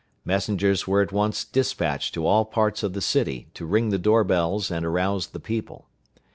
Messengers 0.25 0.87
were 0.87 1.01
at 1.03 1.11
once 1.11 1.45
dispatched 1.45 2.15
to 2.15 2.25
all 2.25 2.43
parts 2.43 2.81
of 2.81 2.93
the 2.93 3.01
city, 3.01 3.49
to 3.53 3.67
ring 3.67 3.89
the 3.89 3.99
door 3.99 4.23
bells 4.23 4.71
and 4.71 4.83
arouse 4.83 5.27
the 5.27 5.39
people. 5.39 5.89